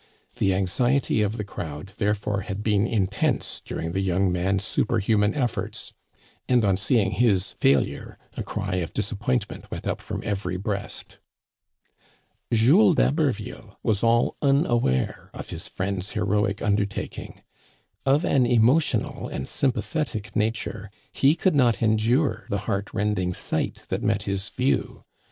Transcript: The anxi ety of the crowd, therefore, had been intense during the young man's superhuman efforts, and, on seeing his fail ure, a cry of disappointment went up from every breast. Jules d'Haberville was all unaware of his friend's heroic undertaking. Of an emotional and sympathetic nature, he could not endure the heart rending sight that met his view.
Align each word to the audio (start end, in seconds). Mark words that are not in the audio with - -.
The 0.37 0.49
anxi 0.49 0.95
ety 0.95 1.21
of 1.21 1.37
the 1.37 1.43
crowd, 1.43 1.93
therefore, 1.97 2.41
had 2.41 2.63
been 2.63 2.87
intense 2.87 3.61
during 3.63 3.91
the 3.91 3.99
young 4.01 4.31
man's 4.31 4.65
superhuman 4.65 5.35
efforts, 5.35 5.93
and, 6.49 6.65
on 6.65 6.75
seeing 6.75 7.11
his 7.11 7.51
fail 7.51 7.85
ure, 7.85 8.17
a 8.35 8.41
cry 8.41 8.77
of 8.77 8.93
disappointment 8.95 9.69
went 9.69 9.85
up 9.85 10.01
from 10.01 10.23
every 10.25 10.57
breast. 10.57 11.19
Jules 12.51 12.95
d'Haberville 12.95 13.77
was 13.83 14.01
all 14.01 14.37
unaware 14.41 15.29
of 15.35 15.51
his 15.51 15.67
friend's 15.67 16.09
heroic 16.09 16.63
undertaking. 16.63 17.43
Of 18.03 18.25
an 18.25 18.47
emotional 18.47 19.27
and 19.27 19.47
sympathetic 19.47 20.35
nature, 20.35 20.89
he 21.13 21.35
could 21.35 21.53
not 21.53 21.79
endure 21.79 22.47
the 22.49 22.57
heart 22.65 22.91
rending 22.91 23.35
sight 23.35 23.83
that 23.89 24.01
met 24.01 24.23
his 24.23 24.49
view. 24.49 25.03